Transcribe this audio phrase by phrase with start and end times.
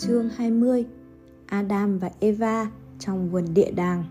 [0.00, 0.86] Chương 20
[1.46, 4.04] Adam và Eva trong vườn địa đàng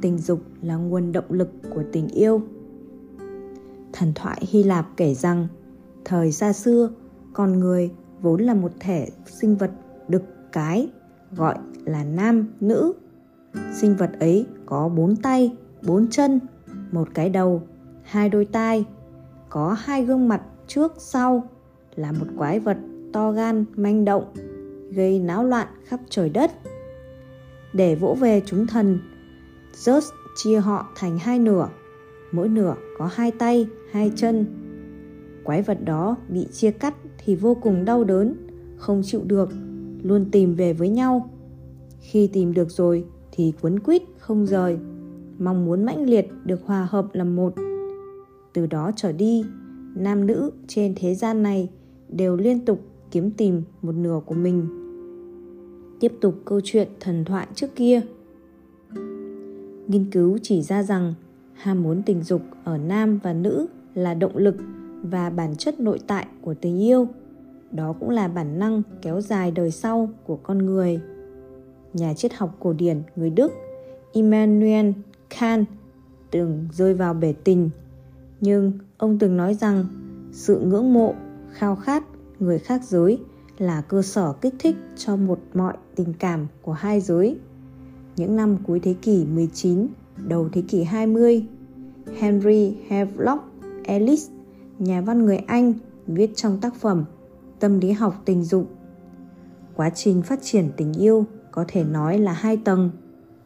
[0.00, 2.42] Tình dục là nguồn động lực của tình yêu
[3.92, 5.48] Thần thoại Hy Lạp kể rằng
[6.04, 6.90] Thời xa xưa,
[7.32, 9.70] con người vốn là một thể sinh vật
[10.08, 10.88] đực cái
[11.36, 12.92] gọi là nam, nữ.
[13.72, 15.56] Sinh vật ấy có bốn tay,
[15.86, 16.40] bốn chân,
[16.92, 17.62] một cái đầu,
[18.02, 18.84] hai đôi tai,
[19.48, 21.48] có hai gương mặt trước sau,
[21.94, 22.76] là một quái vật
[23.12, 24.24] to gan, manh động,
[24.90, 26.50] gây náo loạn khắp trời đất.
[27.72, 28.98] Để vỗ về chúng thần,
[29.74, 31.68] Zeus chia họ thành hai nửa.
[32.32, 34.46] Mỗi nửa có hai tay, hai chân.
[35.44, 38.34] Quái vật đó bị chia cắt thì vô cùng đau đớn,
[38.76, 39.48] không chịu được,
[40.02, 41.30] luôn tìm về với nhau.
[42.00, 44.78] Khi tìm được rồi thì quấn quýt không rời,
[45.38, 47.54] mong muốn mãnh liệt được hòa hợp làm một.
[48.52, 49.44] Từ đó trở đi,
[49.94, 51.70] nam nữ trên thế gian này
[52.08, 52.80] đều liên tục
[53.10, 54.66] kiếm tìm một nửa của mình.
[56.00, 58.00] Tiếp tục câu chuyện thần thoại trước kia.
[59.88, 61.14] Nghiên cứu chỉ ra rằng
[61.54, 64.56] ham muốn tình dục ở nam và nữ là động lực
[65.02, 67.08] và bản chất nội tại của tình yêu.
[67.72, 71.00] Đó cũng là bản năng kéo dài đời sau của con người.
[71.94, 73.52] Nhà triết học cổ điển người đức
[74.12, 74.90] immanuel
[75.38, 75.66] kant
[76.30, 77.70] từng rơi vào bể tình.
[78.40, 79.84] Nhưng ông từng nói rằng
[80.32, 81.14] sự ngưỡng mộ,
[81.52, 82.04] khao khát
[82.40, 83.20] người khác giới
[83.58, 87.38] là cơ sở kích thích cho một mọi tình cảm của hai giới.
[88.16, 89.86] Những năm cuối thế kỷ 19,
[90.28, 91.46] đầu thế kỷ 20,
[92.18, 93.44] Henry Havelock
[93.84, 94.28] Ellis,
[94.78, 95.72] nhà văn người Anh,
[96.06, 97.04] viết trong tác phẩm
[97.60, 98.66] Tâm lý học tình dục.
[99.76, 102.90] Quá trình phát triển tình yêu có thể nói là hai tầng.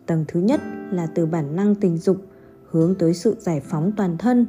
[0.07, 2.17] Tầng thứ nhất là từ bản năng tình dục
[2.71, 4.47] hướng tới sự giải phóng toàn thân.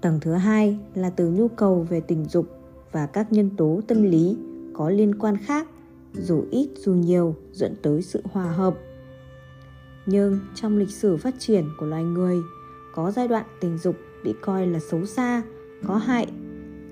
[0.00, 2.55] Tầng thứ hai là từ nhu cầu về tình dục
[2.92, 4.36] và các nhân tố tâm lý
[4.74, 5.68] có liên quan khác,
[6.12, 8.74] dù ít dù nhiều, dẫn tới sự hòa hợp.
[10.06, 12.36] Nhưng trong lịch sử phát triển của loài người,
[12.94, 15.42] có giai đoạn tình dục bị coi là xấu xa,
[15.86, 16.26] có hại.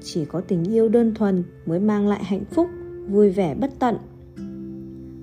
[0.02, 2.68] Chỉ có tình yêu đơn thuần mới mang lại hạnh phúc,
[3.08, 3.96] vui vẻ bất tận.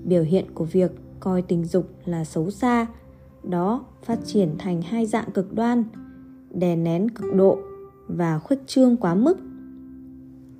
[0.04, 2.86] Biểu hiện của việc coi tình dục là xấu xa,
[3.42, 5.84] đó phát triển thành hai dạng cực đoan,
[6.50, 7.58] đè nén cực độ
[8.08, 9.38] và khuếch trương quá mức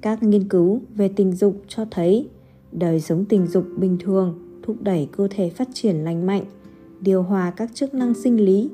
[0.02, 2.28] các nghiên cứu về tình dục cho thấy
[2.72, 6.44] đời sống tình dục bình thường thúc đẩy cơ thể phát triển lành mạnh,
[7.00, 8.70] điều hòa các chức năng sinh lý,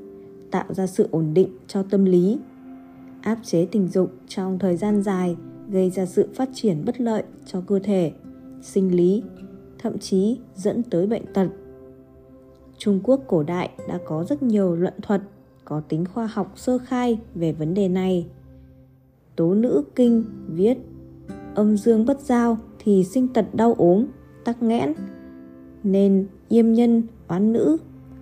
[0.50, 2.38] tạo ra sự ổn định cho tâm lý.
[3.22, 5.36] Áp chế tình dục trong thời gian dài
[5.68, 8.12] gây ra sự phát triển bất lợi cho cơ thể,
[8.62, 9.22] sinh lý,
[9.78, 11.48] thậm chí dẫn tới bệnh tật.
[12.78, 15.22] Trung Quốc cổ đại đã có rất nhiều luận thuật
[15.64, 18.26] có tính khoa học sơ khai về vấn đề này.
[19.36, 20.78] Tố Nữ Kinh viết
[21.54, 24.06] âm dương bất giao thì sinh tật đau ốm,
[24.44, 24.92] tắc nghẽn.
[25.82, 27.76] Nên yêm nhân, oán nữ,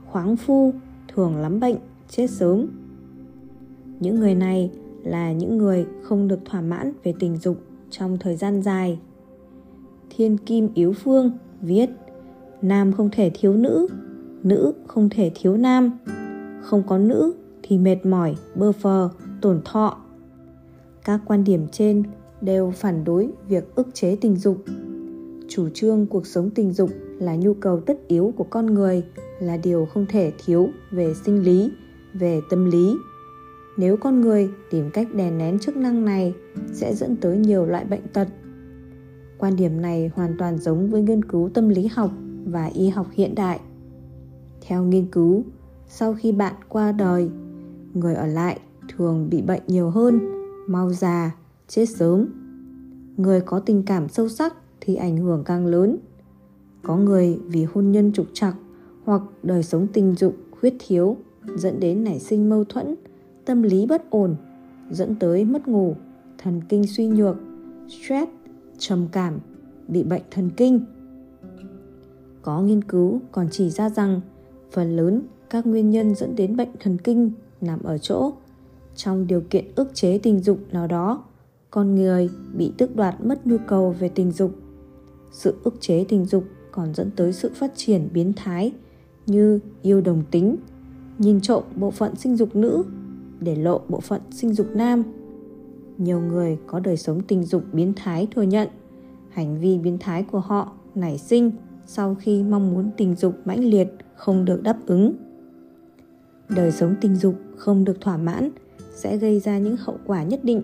[0.06, 0.72] khoáng phu
[1.14, 1.76] thường lắm bệnh,
[2.08, 2.66] chết sớm.
[4.00, 4.70] Những người này
[5.02, 7.56] là những người không được thỏa mãn về tình dục
[7.90, 8.98] trong thời gian dài.
[10.10, 11.90] Thiên Kim Yếu Phương viết
[12.62, 13.86] Nam không thể thiếu nữ,
[14.42, 15.98] nữ không thể thiếu nam.
[16.62, 19.08] Không có nữ thì mệt mỏi, bơ phờ,
[19.40, 19.96] tổn thọ.
[21.04, 22.02] Các quan điểm trên
[22.40, 24.56] đều phản đối việc ức chế tình dục.
[25.48, 29.04] Chủ trương cuộc sống tình dục là nhu cầu tất yếu của con người,
[29.40, 31.70] là điều không thể thiếu về sinh lý,
[32.14, 32.96] về tâm lý.
[33.76, 36.34] Nếu con người tìm cách đè nén chức năng này,
[36.72, 38.28] sẽ dẫn tới nhiều loại bệnh tật.
[39.38, 42.10] Quan điểm này hoàn toàn giống với nghiên cứu tâm lý học
[42.44, 43.60] và y học hiện đại.
[44.60, 45.44] Theo nghiên cứu,
[45.88, 47.30] sau khi bạn qua đời,
[47.94, 48.60] người ở lại
[48.96, 50.20] thường bị bệnh nhiều hơn,
[50.66, 51.36] mau già
[51.68, 52.26] chết sớm.
[53.16, 55.96] Người có tình cảm sâu sắc thì ảnh hưởng càng lớn.
[56.82, 58.56] Có người vì hôn nhân trục trặc
[59.04, 61.16] hoặc đời sống tình dục khuyết thiếu
[61.56, 62.94] dẫn đến nảy sinh mâu thuẫn,
[63.44, 64.36] tâm lý bất ổn,
[64.90, 65.96] dẫn tới mất ngủ,
[66.38, 67.36] thần kinh suy nhược,
[67.88, 68.30] stress,
[68.78, 69.38] trầm cảm,
[69.88, 70.80] bị bệnh thần kinh.
[72.42, 74.20] Có nghiên cứu còn chỉ ra rằng
[74.72, 77.30] phần lớn các nguyên nhân dẫn đến bệnh thần kinh
[77.60, 78.32] nằm ở chỗ,
[78.94, 81.24] trong điều kiện ức chế tình dục nào đó
[81.76, 84.54] con người bị tước đoạt mất nhu cầu về tình dục.
[85.30, 88.72] Sự ức chế tình dục còn dẫn tới sự phát triển biến thái
[89.26, 90.56] như yêu đồng tính,
[91.18, 92.84] nhìn trộm bộ phận sinh dục nữ,
[93.40, 95.02] để lộ bộ phận sinh dục nam.
[95.98, 98.68] Nhiều người có đời sống tình dục biến thái thừa nhận,
[99.30, 101.50] hành vi biến thái của họ nảy sinh
[101.86, 105.12] sau khi mong muốn tình dục mãnh liệt không được đáp ứng.
[106.48, 108.50] Đời sống tình dục không được thỏa mãn
[108.94, 110.62] sẽ gây ra những hậu quả nhất định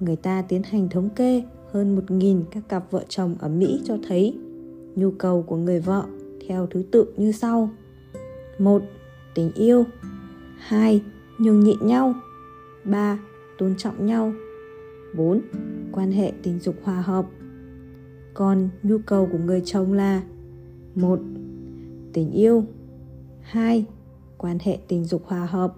[0.00, 1.42] người ta tiến hành thống kê
[1.72, 4.38] hơn 1.000 các cặp vợ chồng ở Mỹ cho thấy
[4.96, 6.04] nhu cầu của người vợ
[6.48, 7.70] theo thứ tự như sau.
[8.58, 8.82] 1.
[9.34, 9.84] Tình yêu
[10.58, 11.02] 2.
[11.38, 12.14] Nhường nhịn nhau
[12.84, 13.18] 3.
[13.58, 14.32] Tôn trọng nhau
[15.16, 15.40] 4.
[15.92, 17.26] Quan hệ tình dục hòa hợp
[18.34, 20.22] Còn nhu cầu của người chồng là
[20.94, 21.20] 1.
[22.12, 22.64] Tình yêu
[23.40, 23.84] 2.
[24.38, 25.74] Quan hệ tình dục hòa hợp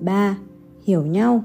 [0.00, 0.38] 3.
[0.84, 1.44] Hiểu nhau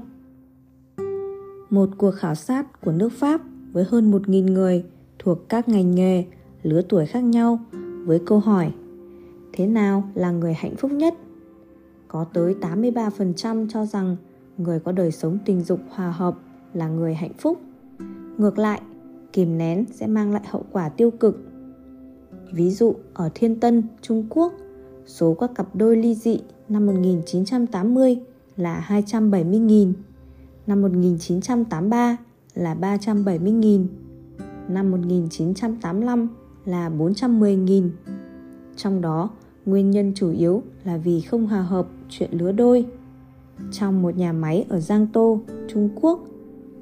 [1.72, 3.40] một cuộc khảo sát của nước Pháp
[3.72, 4.84] với hơn 1.000 người
[5.18, 6.24] thuộc các ngành nghề,
[6.62, 7.60] lứa tuổi khác nhau
[8.04, 8.72] với câu hỏi
[9.52, 11.14] Thế nào là người hạnh phúc nhất?
[12.08, 14.16] Có tới 83% cho rằng
[14.58, 16.38] người có đời sống tình dục hòa hợp
[16.74, 17.60] là người hạnh phúc.
[18.38, 18.80] Ngược lại,
[19.32, 21.42] kìm nén sẽ mang lại hậu quả tiêu cực.
[22.52, 24.52] Ví dụ ở Thiên Tân, Trung Quốc,
[25.06, 28.18] số các cặp đôi ly dị năm 1980
[28.56, 29.92] là 270.000,
[30.66, 32.16] năm 1983
[32.54, 33.86] là 370.000,
[34.68, 36.28] năm 1985
[36.64, 37.88] là 410.000.
[38.76, 39.30] Trong đó,
[39.66, 42.86] nguyên nhân chủ yếu là vì không hòa hợp chuyện lứa đôi.
[43.72, 46.20] Trong một nhà máy ở Giang Tô, Trung Quốc,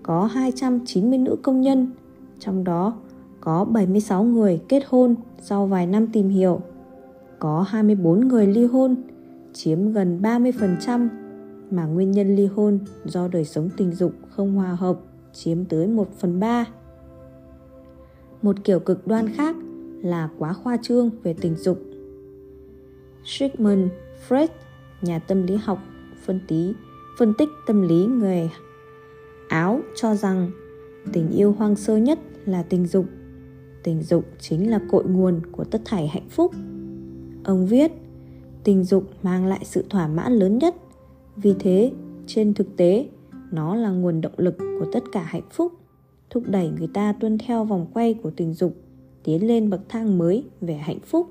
[0.02, 1.90] có 290 nữ công nhân,
[2.38, 2.94] trong đó
[3.40, 6.60] có 76 người kết hôn sau vài năm tìm hiểu.
[7.38, 8.96] Có 24 người ly hôn,
[9.52, 11.08] chiếm gần 30%
[11.70, 15.00] mà nguyên nhân ly hôn do đời sống tình dục không hòa hợp
[15.32, 16.64] chiếm tới 1 phần 3.
[18.42, 19.56] Một kiểu cực đoan khác
[20.02, 21.78] là quá khoa trương về tình dục.
[23.24, 23.90] Sigmund
[24.28, 24.48] Freud,
[25.02, 25.78] nhà tâm lý học,
[26.24, 26.72] phân tí,
[27.18, 28.50] phân tích tâm lý người
[29.50, 30.50] Áo cho rằng
[31.12, 33.06] tình yêu hoang sơ nhất là tình dục.
[33.82, 36.52] Tình dục chính là cội nguồn của tất thảy hạnh phúc.
[37.44, 37.92] Ông viết,
[38.64, 40.74] tình dục mang lại sự thỏa mãn lớn nhất.
[41.36, 41.92] Vì thế,
[42.26, 43.08] trên thực tế,
[43.50, 45.72] nó là nguồn động lực của tất cả hạnh phúc,
[46.30, 48.76] thúc đẩy người ta tuân theo vòng quay của tình dục,
[49.24, 51.26] tiến lên bậc thang mới về hạnh phúc.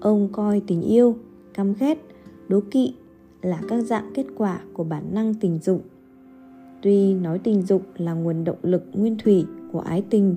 [0.00, 1.16] Ông coi tình yêu,
[1.54, 1.98] căm ghét,
[2.48, 2.94] đố kỵ
[3.42, 5.84] là các dạng kết quả của bản năng tình dục.
[6.82, 10.36] Tuy nói tình dục là nguồn động lực nguyên thủy của ái tình,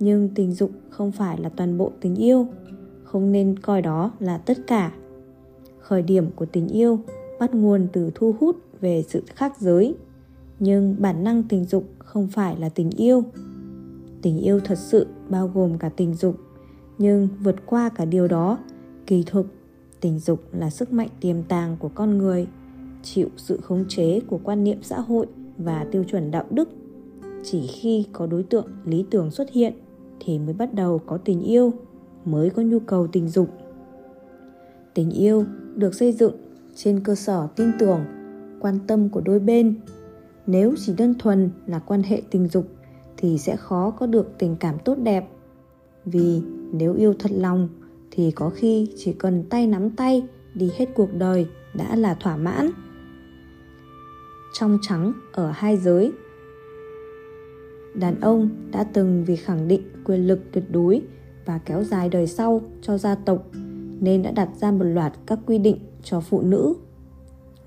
[0.00, 2.46] nhưng tình dục không phải là toàn bộ tình yêu,
[3.04, 4.92] không nên coi đó là tất cả.
[5.78, 7.00] Khởi điểm của tình yêu
[7.38, 9.94] bắt nguồn từ thu hút về sự khác giới.
[10.58, 13.22] Nhưng bản năng tình dục không phải là tình yêu.
[14.22, 16.36] Tình yêu thật sự bao gồm cả tình dục,
[16.98, 18.58] nhưng vượt qua cả điều đó,
[19.06, 19.46] kỳ thực,
[20.00, 22.46] tình dục là sức mạnh tiềm tàng của con người,
[23.02, 25.26] chịu sự khống chế của quan niệm xã hội
[25.58, 26.68] và tiêu chuẩn đạo đức.
[27.44, 29.72] Chỉ khi có đối tượng lý tưởng xuất hiện
[30.20, 31.72] thì mới bắt đầu có tình yêu,
[32.24, 33.48] mới có nhu cầu tình dục.
[34.94, 35.44] Tình yêu
[35.74, 36.34] được xây dựng
[36.82, 38.04] trên cơ sở tin tưởng,
[38.60, 39.80] quan tâm của đôi bên.
[40.46, 42.68] Nếu chỉ đơn thuần là quan hệ tình dục
[43.16, 45.28] thì sẽ khó có được tình cảm tốt đẹp.
[46.04, 46.42] Vì
[46.72, 47.68] nếu yêu thật lòng
[48.10, 50.22] thì có khi chỉ cần tay nắm tay
[50.54, 52.70] đi hết cuộc đời đã là thỏa mãn.
[54.52, 56.12] Trong trắng ở hai giới,
[57.94, 61.02] đàn ông đã từng vì khẳng định quyền lực tuyệt đối
[61.44, 63.46] và kéo dài đời sau cho gia tộc
[64.00, 66.74] nên đã đặt ra một loạt các quy định cho phụ nữ.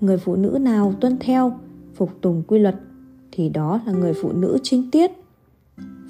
[0.02, 1.60] Người phụ nữ nào tuân theo,
[1.96, 2.76] phục tùng quy luật,
[3.32, 5.12] thì đó là người phụ nữ trinh tiết.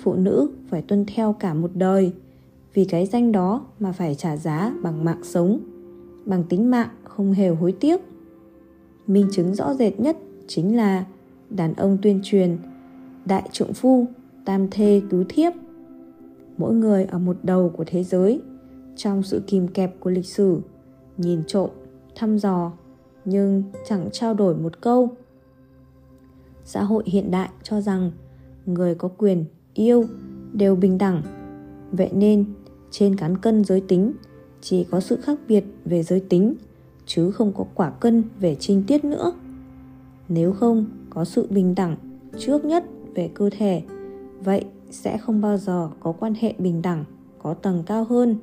[0.03, 2.13] Phụ nữ phải tuân theo cả một đời,
[2.73, 5.59] vì cái danh đó mà phải trả giá bằng mạng sống,
[6.25, 8.01] bằng tính mạng không hề hối tiếc.
[9.07, 11.05] Minh chứng rõ rệt nhất chính là
[11.49, 12.57] đàn ông tuyên truyền,
[13.25, 14.05] đại trượng phu,
[14.45, 15.53] tam thê tứ thiếp.
[16.57, 18.41] Mỗi người ở một đầu của thế giới,
[18.95, 20.59] trong sự kìm kẹp của lịch sử,
[21.17, 21.69] nhìn trộm
[22.15, 22.71] thăm dò,
[23.25, 25.09] nhưng chẳng trao đổi một câu.
[26.65, 28.11] Xã hội hiện đại cho rằng
[28.65, 30.05] người có quyền yêu
[30.53, 31.21] đều bình đẳng.
[31.91, 32.45] Vậy nên,
[32.91, 34.13] trên cán cân giới tính,
[34.61, 36.55] chỉ có sự khác biệt về giới tính,
[37.05, 39.33] chứ không có quả cân về trinh tiết nữa.
[40.29, 41.97] Nếu không có sự bình đẳng
[42.37, 43.81] trước nhất về cơ thể,
[44.43, 47.05] vậy sẽ không bao giờ có quan hệ bình đẳng
[47.39, 48.35] có tầng cao hơn.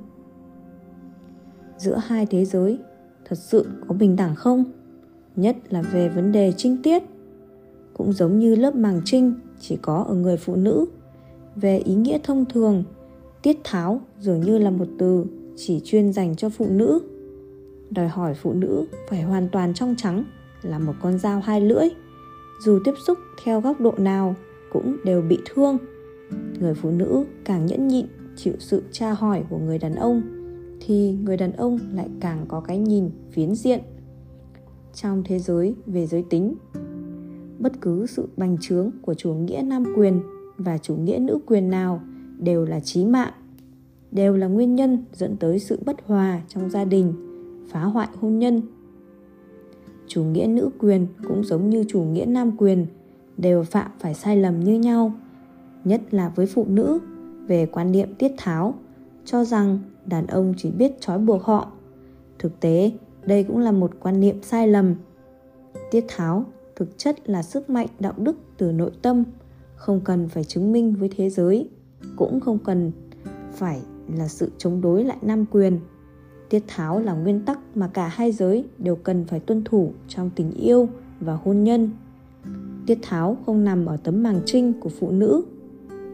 [1.77, 2.79] Giữa hai thế giới
[3.29, 4.63] thật sự có bình đẳng không?
[5.35, 7.03] Nhất là về vấn đề trinh tiết.
[7.93, 10.85] Cũng giống như lớp màng trinh chỉ có ở người phụ nữ.
[11.55, 12.83] Về ý nghĩa thông thường,
[13.41, 16.99] tiết tháo dường như là một từ chỉ chuyên dành cho phụ nữ.
[17.89, 20.23] Đòi hỏi phụ nữ phải hoàn toàn trong trắng,
[20.61, 21.89] là một con dao hai lưỡi.
[22.65, 24.35] Dù tiếp xúc theo góc độ nào
[24.73, 25.77] cũng đều bị thương.
[26.59, 28.05] Người phụ nữ càng nhẫn nhịn
[28.35, 30.38] chịu sự tra hỏi của người đàn ông
[30.79, 33.79] thì người đàn ông lại càng có cái nhìn phiến diện.
[34.93, 36.55] Trong thế giới về giới tính,
[37.59, 40.19] bất cứ sự bành trướng của chủ nghĩa nam quyền
[40.57, 42.01] và chủ nghĩa nữ quyền nào
[42.39, 43.33] đều là chí mạng,
[44.11, 47.13] đều là nguyên nhân dẫn tới sự bất hòa trong gia đình,
[47.69, 48.61] phá hoại hôn nhân.
[50.07, 52.85] Chủ nghĩa nữ quyền cũng giống như chủ nghĩa nam quyền,
[53.37, 55.13] đều phạm phải sai lầm như nhau,
[55.83, 56.99] nhất là với phụ nữ,
[57.47, 58.73] về quan niệm tiết tháo,
[59.25, 59.79] cho rằng
[60.09, 61.71] đàn ông chỉ biết trói buộc họ.
[62.39, 62.91] Thực tế,
[63.25, 64.95] đây cũng là một quan niệm sai lầm.
[65.91, 69.23] Tiết tháo, thực chất là sức mạnh đạo đức từ nội tâm,
[69.75, 71.69] không cần phải chứng minh với thế giới,
[72.15, 72.91] cũng không cần
[73.53, 73.81] phải
[74.17, 75.79] là sự chống đối lại nam quyền.
[76.49, 80.29] Tiết tháo là nguyên tắc mà cả hai giới đều cần phải tuân thủ trong
[80.35, 80.89] tình yêu
[81.19, 81.91] và hôn nhân.
[82.85, 85.41] Tiết tháo không nằm ở tấm màng trinh của phụ nữ.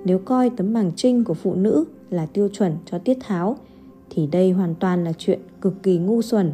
[0.06, 3.58] Nếu coi tấm màng trinh của phụ nữ là tiêu chuẩn cho tiết tháo
[4.16, 6.52] thì đây hoàn toàn là chuyện cực kỳ ngu xuẩn.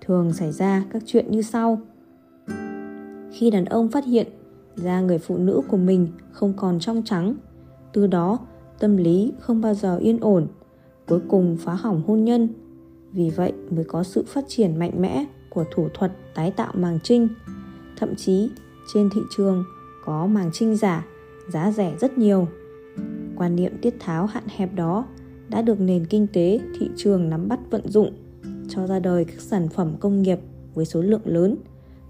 [0.00, 1.80] Thường xảy ra các chuyện như sau.
[3.32, 4.26] Khi đàn ông phát hiện
[4.76, 7.34] ra người phụ nữ của mình không còn trong trắng,
[7.92, 8.38] từ đó
[8.78, 10.46] tâm lý không bao giờ yên ổn,
[11.08, 12.48] cuối cùng phá hỏng hôn nhân.
[13.12, 16.98] Vì vậy mới có sự phát triển mạnh mẽ của thủ thuật tái tạo màng
[17.02, 17.28] trinh.
[17.96, 18.50] Thậm chí
[18.94, 19.64] trên thị trường
[20.04, 21.06] có màng trinh giả,
[21.48, 22.48] giá rẻ rất nhiều.
[23.36, 25.04] Quan niệm tiết tháo hạn hẹp đó
[25.52, 28.12] đã được nền kinh tế, thị trường nắm bắt vận dụng,
[28.68, 30.38] cho ra đời các sản phẩm công nghiệp
[30.74, 31.56] với số lượng lớn.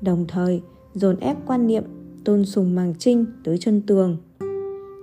[0.00, 0.62] Đồng thời,
[0.94, 1.84] dồn ép quan niệm
[2.24, 4.16] tôn sùng màng trinh tới chân tường.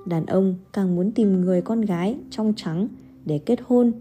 [0.05, 2.88] Đàn ông càng muốn tìm người con gái trong trắng
[3.25, 3.91] để kết hôn,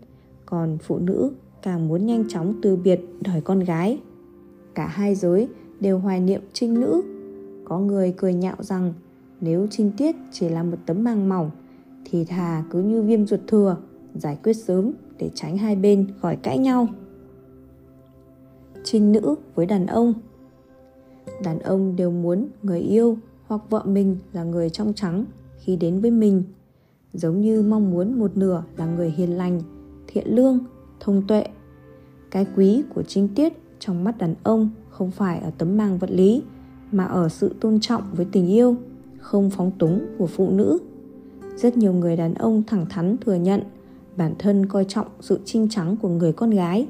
[0.47, 1.31] còn phụ nữ
[1.63, 3.99] càng muốn nhanh chóng từ biệt đời con gái.
[4.75, 5.49] Cả hai giới
[5.81, 7.03] đều hoài niệm trinh nữ.
[7.65, 8.93] Có người cười nhạo rằng,
[9.41, 11.51] nếu trinh tiết chỉ là một tấm màng mỏng,
[12.05, 13.77] thì thà cứ như viêm ruột thừa
[14.19, 16.89] giải quyết sớm để tránh hai bên khỏi cãi nhau.
[18.85, 20.15] Trinh nữ với đàn ông.
[21.43, 25.25] Đàn ông đều muốn người yêu hoặc vợ mình là người trong trắng
[25.59, 26.43] khi đến với mình,
[27.13, 29.61] giống như mong muốn một nửa là người hiền lành,
[30.07, 30.59] thiện lương,
[31.01, 31.45] thông tuệ.
[32.31, 36.11] Cái quý của trinh tiết trong mắt đàn ông không phải ở tấm màng vật
[36.11, 36.43] lý,
[36.93, 38.77] mà ở sự tôn trọng với tình yêu,
[39.19, 40.79] không phóng túng của phụ nữ.
[41.57, 43.63] Rất nhiều người đàn ông thẳng thắn thừa nhận
[44.19, 46.89] bản thân coi trọng sự trinh trắng của người con gái.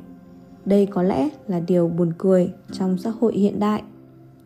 [0.65, 3.83] Đây có lẽ là điều buồn cười trong xã hội hiện đại,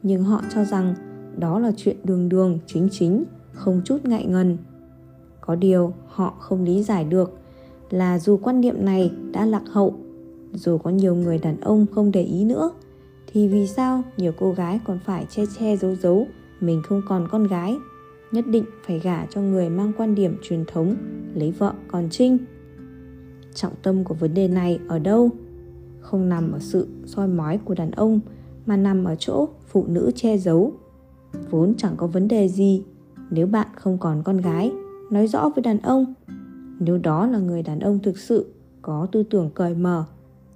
[0.03, 0.95] nhưng họ cho rằng
[1.39, 4.57] đó là chuyện đường đường chính chính, không chút ngại ngần.
[5.41, 7.39] Có điều họ không lý giải được
[7.91, 9.95] là dù quan niệm này đã lạc hậu,
[10.53, 12.71] dù có nhiều người đàn ông không để ý nữa,
[13.33, 16.27] thì vì sao nhiều cô gái còn phải che che giấu giấu
[16.61, 17.77] mình không còn con gái,
[18.33, 20.97] nhất định phải gả cho người mang quan điểm truyền thống,
[21.35, 22.39] lấy vợ còn trinh?
[23.55, 25.31] Trọng tâm của vấn đề này ở đâu?
[26.01, 28.21] Không nằm ở sự soi mói của đàn ông,
[28.67, 30.73] mà nằm ở chỗ phụ nữ che giấu.
[31.51, 32.83] Vốn chẳng có vấn đề gì
[33.31, 34.73] nếu bạn không còn con gái,
[35.11, 36.15] nói rõ với đàn ông.
[36.81, 38.47] Nếu đó là người đàn ông thực sự
[38.83, 40.05] có tư tưởng cởi mở,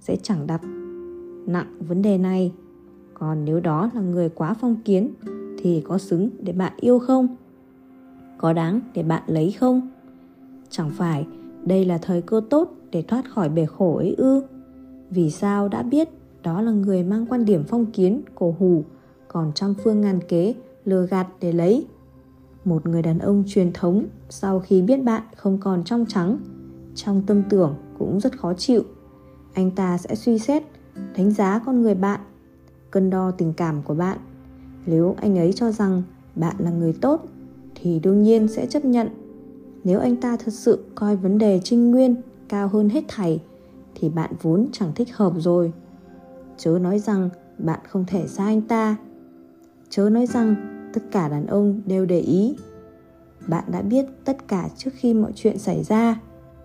[0.00, 0.60] sẽ chẳng đặt
[1.46, 2.52] nặng vấn đề này.
[3.14, 5.10] Còn nếu đó là người quá phong kiến,
[5.58, 7.36] thì có xứng để bạn yêu không?
[8.38, 9.90] Có đáng để bạn lấy không?
[10.70, 11.26] Chẳng phải
[11.64, 14.42] đây là thời cơ tốt để thoát khỏi bể khổ ấy ư?
[15.10, 16.08] Vì sao đã biết
[16.42, 18.84] đó là người mang quan điểm phong kiến, cổ hủ,
[19.28, 21.86] còn trăm phương ngàn kế lừa gạt để lấy?
[22.64, 26.38] Một người đàn ông truyền thống sau khi biết bạn không còn trong trắng,
[26.94, 28.82] trong tâm tưởng cũng rất khó chịu.
[29.52, 30.62] Anh ta sẽ suy xét,
[31.16, 32.20] đánh giá con người bạn,
[32.90, 34.18] cân đo tình cảm của bạn.
[34.86, 36.02] Nếu anh ấy cho rằng
[36.34, 37.26] bạn là người tốt,
[37.74, 39.08] thì đương nhiên sẽ chấp nhận.
[39.84, 42.14] Nếu anh ta thật sự coi vấn đề trinh nguyên
[42.48, 43.42] cao hơn hết thảy
[43.94, 45.72] thì bạn vốn chẳng thích hợp rồi.
[46.56, 48.96] Chớ nói rằng bạn không thể xa anh ta.
[49.88, 50.54] Chớ nói rằng
[50.94, 52.56] tất cả đàn ông đều để ý.
[53.48, 56.20] Bạn đã biết tất cả trước khi mọi chuyện xảy ra.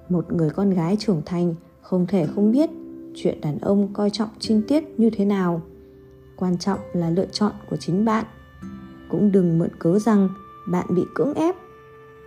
[0.09, 2.69] Một người con gái trưởng thành không thể không biết
[3.15, 5.61] chuyện đàn ông coi trọng chi tiết như thế nào.
[6.35, 8.25] Quan trọng là lựa chọn của chính bạn.
[9.09, 10.29] Cũng đừng mượn cớ rằng
[10.67, 11.55] bạn bị cưỡng ép.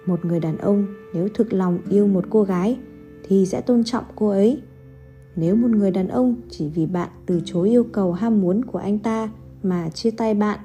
[0.06, 2.78] Một người đàn ông nếu thực lòng yêu một cô gái
[3.28, 4.62] thì sẽ tôn trọng cô ấy.
[5.36, 8.78] Nếu một người đàn ông chỉ vì bạn từ chối yêu cầu ham muốn của
[8.78, 9.30] anh ta
[9.62, 10.58] mà chia tay bạn,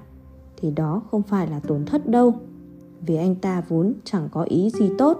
[0.58, 2.34] thì đó không phải là tổn thất đâu,
[3.08, 5.20] vì anh ta vốn chẳng có ý gì tốt.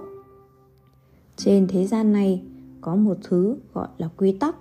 [1.36, 2.42] Trên thế gian này,
[2.80, 4.56] có một thứ gọi là quy tắc.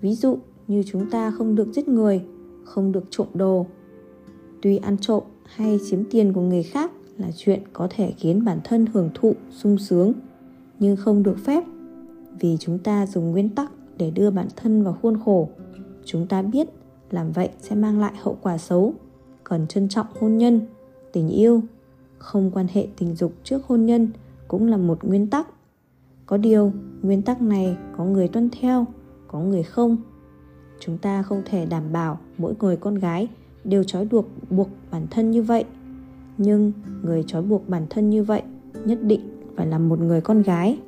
[0.00, 0.38] Ví dụ
[0.68, 2.24] như chúng ta không được giết người,
[2.64, 3.66] không được trộm đồ.
[4.62, 8.60] Tuy ăn trộm hay chiếm tiền của người khác là chuyện có thể khiến bản
[8.64, 10.12] thân hưởng thụ sung sướng,
[10.78, 11.64] nhưng không được phép
[12.40, 15.48] vì chúng ta dùng nguyên tắc để đưa bản thân vào khuôn khổ.
[16.04, 16.68] Chúng ta biết
[17.10, 18.94] làm vậy sẽ mang lại hậu quả xấu.
[19.44, 20.60] Cần trân trọng hôn nhân,
[21.12, 21.62] tình yêu,
[22.18, 24.10] không quan hệ tình dục trước hôn nhân
[24.48, 25.48] cũng là một nguyên tắc.
[26.26, 28.86] Có điều, nguyên tắc này có người tuân theo,
[29.28, 29.96] có người không?
[30.80, 33.28] Chúng ta không thể đảm bảo mỗi người con gái
[33.64, 35.64] đều trói buộc buộc bản thân như vậy.
[36.38, 38.42] Nhưng người trói buộc bản thân như vậy
[38.84, 39.20] nhất định
[39.56, 40.78] phải là một người con gái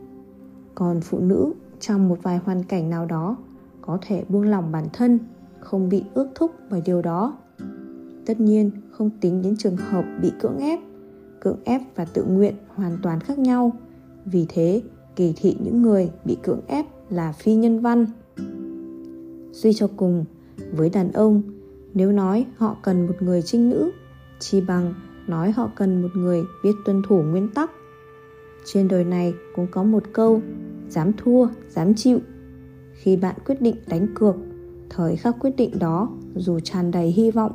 [0.74, 3.36] còn phụ nữ trong một vài hoàn cảnh nào đó
[3.80, 5.18] có thể buông lỏng bản thân,
[5.60, 7.38] không bị ước thúc bởi điều đó.
[8.26, 10.80] Tất nhiên, không tính đến trường hợp bị cưỡng ép
[11.42, 13.72] cưỡng ép và tự nguyện hoàn toàn khác nhau.
[14.24, 14.82] Vì thế,
[15.16, 18.06] kỳ thị những người bị cưỡng ép là phi nhân văn.
[19.52, 20.24] Suy cho cùng,
[20.72, 21.42] với đàn ông,
[21.94, 23.90] nếu nói họ cần một người trinh nữ
[24.38, 24.94] chỉ bằng
[25.26, 27.70] nói họ cần một người biết tuân thủ nguyên tắc.
[28.64, 30.42] Trên đời này cũng có một câu
[30.92, 32.18] dám thua, dám chịu.
[32.92, 34.36] Khi bạn quyết định đánh cược,
[34.90, 37.52] thời khắc quyết định đó, dù tràn đầy hy vọng,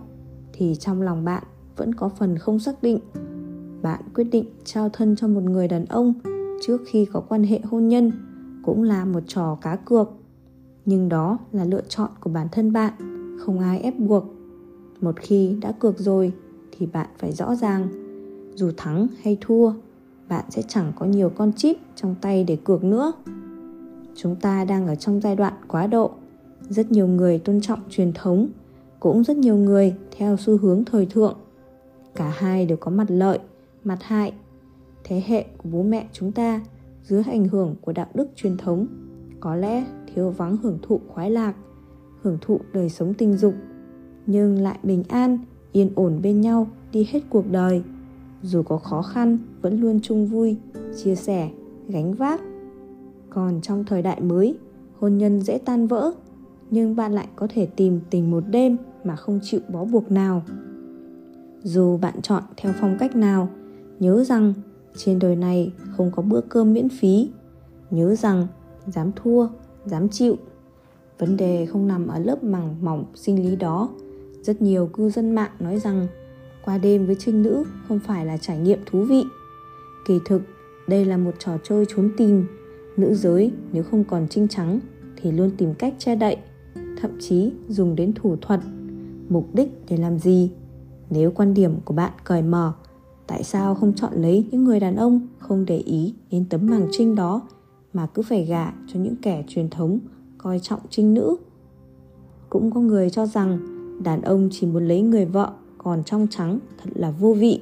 [0.54, 1.44] thì trong lòng bạn
[1.76, 3.00] vẫn có phần không xác định.
[3.82, 6.14] Bạn quyết định trao thân cho một người đàn ông
[6.62, 8.12] trước khi có quan hệ hôn nhân
[8.64, 10.10] cũng là một trò cá cược.
[10.86, 12.94] Nhưng đó là lựa chọn của bản thân bạn,
[13.40, 14.26] không ai ép buộc.
[15.02, 16.34] Một khi đã cược rồi,
[16.72, 17.88] thì bạn phải rõ ràng,
[18.56, 19.72] dù thắng hay thua
[20.30, 23.12] bạn sẽ chẳng có nhiều con chip trong tay để cược nữa.
[24.16, 26.12] Chúng ta đang ở trong giai đoạn quá độ.
[26.70, 28.48] Rất nhiều người tôn trọng truyền thống,
[29.00, 31.38] cũng rất nhiều người theo xu hướng thời thượng.
[32.16, 33.40] Cả hai đều có mặt lợi,
[33.84, 34.34] mặt hại.
[35.04, 36.62] Thế hệ của bố mẹ chúng ta
[37.04, 38.88] dưới ảnh hưởng của đạo đức truyền thống,
[39.40, 41.54] có lẽ thiếu vắng hưởng thụ khoái lạc,
[42.22, 43.54] hưởng thụ đời sống tình dục,
[44.26, 45.38] nhưng lại bình an,
[45.72, 47.84] yên ổn bên nhau đi hết cuộc đời
[48.44, 50.58] dù có khó khăn, vẫn luôn chung vui,
[51.04, 51.50] chia sẻ,
[51.88, 52.42] gánh vác.
[53.30, 54.58] Còn trong thời đại mới,
[55.00, 56.12] hôn nhân dễ tan vỡ,
[56.70, 60.44] nhưng bạn lại có thể tìm tình một đêm mà không chịu bó buộc nào.
[61.64, 63.50] Dù bạn chọn theo phong cách nào,
[64.00, 64.54] nhớ rằng
[64.96, 67.30] trên đời này không có bữa cơm miễn phí.
[67.92, 68.48] Nhớ rằng
[68.88, 69.48] dám thua,
[69.86, 70.36] dám chịu.
[71.20, 73.90] Vấn đề không nằm ở lớp màng mỏng sinh lý đó.
[74.42, 76.08] Rất nhiều cư dân mạng nói rằng
[76.68, 79.24] qua đêm với trinh nữ không phải là trải nghiệm thú vị.
[80.08, 80.42] Kỳ thực,
[80.88, 82.46] đây là một trò chơi trốn tìm.
[82.98, 84.80] Nữ giới nếu không còn trinh trắng
[85.16, 86.38] thì luôn tìm cách che đậy,
[87.02, 88.60] thậm chí dùng đến thủ thuật.
[89.30, 90.52] Mục đích để làm gì?
[91.10, 92.74] Nếu quan điểm của bạn cởi mở,
[93.28, 96.88] tại sao không chọn lấy những người đàn ông không để ý đến tấm màng
[96.92, 97.42] trinh đó
[97.94, 100.00] mà cứ phải gả cho những kẻ truyền thống
[100.38, 101.36] coi trọng trinh nữ?
[102.50, 103.60] Cũng có người cho rằng
[104.04, 105.54] đàn ông chỉ muốn lấy người vợ
[105.88, 107.60] còn trong trắng thật là vô vị.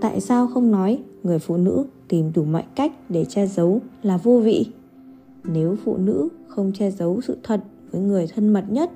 [0.00, 4.16] Tại sao không nói người phụ nữ tìm đủ mọi cách để che giấu là
[4.16, 4.66] vô vị?
[5.44, 8.90] Nếu phụ nữ không che giấu sự thật với người thân mật nhất,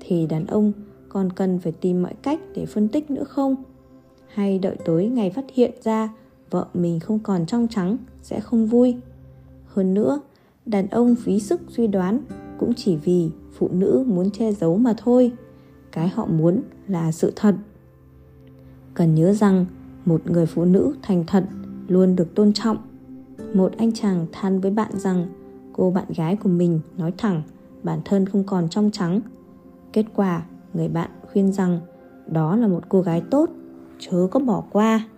[0.00, 0.72] thì đàn ông
[1.08, 3.56] còn cần phải tìm mọi cách để phân tích nữa không?
[4.28, 6.14] Hay đợi tối ngày phát hiện ra
[6.50, 8.96] vợ mình không còn trong trắng sẽ không vui?
[9.66, 10.20] Hơn nữa,
[10.66, 12.20] đàn ông phí sức suy đoán
[12.58, 15.32] cũng chỉ vì phụ nữ muốn che giấu mà thôi.
[15.92, 17.54] Cái họ muốn là sự thật
[18.98, 19.66] cần nhớ rằng
[20.06, 21.44] một người phụ nữ thành thật
[21.88, 22.76] luôn được tôn trọng.
[23.54, 25.26] Một anh chàng than với bạn rằng
[25.72, 27.42] cô bạn gái của mình nói thẳng,
[27.82, 29.20] bản thân không còn trong trắng.
[29.92, 30.42] Kết quả,
[30.74, 31.80] người bạn khuyên rằng
[32.26, 33.50] đó là một cô gái tốt,
[33.98, 35.08] chớ có bỏ qua.